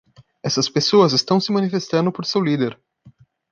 Essas 0.41 0.67
pessoas 0.67 1.13
estão 1.13 1.39
se 1.39 1.51
manifestando 1.51 2.11
por 2.11 2.25
seu 2.25 2.41
líder. 2.41 2.75